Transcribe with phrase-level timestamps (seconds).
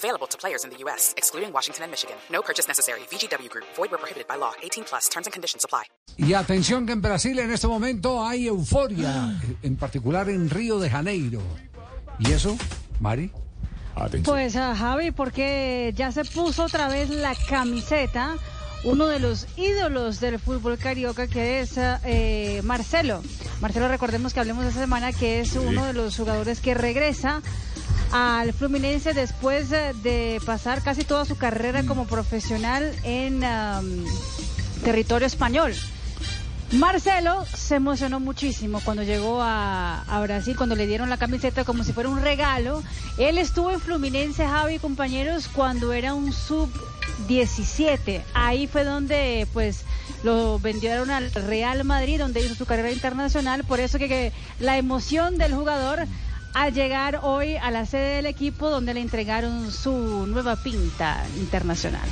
[0.00, 2.16] Available to players in the U.S., excluding Washington and Michigan.
[2.30, 3.00] No purchase necessary.
[3.10, 3.66] VGW Group.
[3.76, 4.52] Void where prohibited by law.
[4.62, 5.08] 18 plus.
[5.10, 5.84] Terms and conditions apply.
[6.16, 10.88] Y atención que en Brasil en este momento hay euforia, en particular en Río de
[10.88, 11.40] Janeiro.
[12.18, 12.56] ¿Y eso,
[12.98, 13.30] Mari?
[14.24, 18.36] Pues a Javi, porque ya se puso otra vez la camiseta
[18.82, 23.22] uno de los ídolos del fútbol carioca que es eh, Marcelo.
[23.60, 27.42] Marcelo, recordemos que hablemos esta semana que es uno de los jugadores que regresa
[28.12, 33.42] al Fluminense después de pasar casi toda su carrera como profesional en
[34.84, 35.74] territorio español.
[36.72, 41.92] Marcelo se emocionó muchísimo cuando llegó a, Brasil, cuando le dieron la camiseta como si
[41.92, 42.82] fuera un regalo.
[43.18, 46.70] Él estuvo en Fluminense, Javi, compañeros, cuando era un sub
[47.26, 48.24] 17.
[48.34, 49.82] Ahí fue donde pues
[50.22, 53.64] lo vendieron al Real Madrid, donde hizo su carrera internacional.
[53.64, 56.06] Por eso que, la emoción del jugador
[56.54, 62.08] al llegar hoy a la sede del equipo, donde le entregaron su nueva pinta internacional.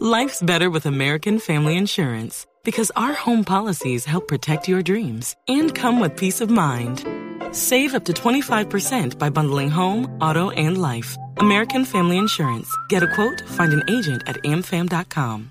[0.00, 5.72] Life's better with American Family Insurance because our home policies help protect your dreams and
[5.72, 7.06] come with peace of mind.
[7.52, 11.16] Save up to 25% by bundling home, auto, and life.
[11.38, 12.68] American Family Insurance.
[12.88, 15.50] Get a quote, find an agent at amfam.com.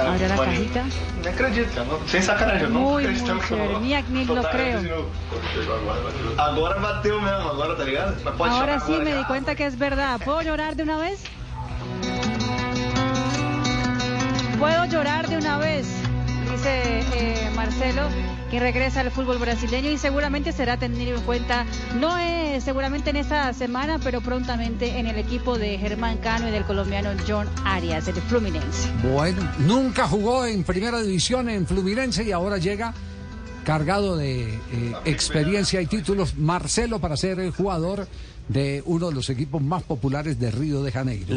[0.00, 1.84] Abre la cajita.
[1.84, 5.10] Não, sem sacanagem, eu não que eu lo creo.
[6.36, 8.16] Agora bateu mesmo, agora tá ligado?
[8.24, 10.20] Mas pode Ahora sí agora, me di cuenta que es verdad.
[10.24, 11.22] ¿Puedo llorar de una vez?
[14.58, 15.86] Puedo llorar de una vez,
[16.54, 18.02] dice eh, Marcelo,
[18.48, 21.66] que regresa al fútbol brasileño y seguramente será tenido en cuenta,
[21.98, 26.52] no es seguramente en esta semana, pero prontamente en el equipo de Germán Cano y
[26.52, 28.88] del colombiano John Arias, del Fluminense.
[29.12, 32.94] Bueno, nunca jugó en primera división en Fluminense y ahora llega
[33.64, 34.60] cargado de eh,
[35.06, 38.06] experiencia y títulos Marcelo para ser el jugador
[38.48, 41.36] de uno de los equipos más populares de Río de Janeiro.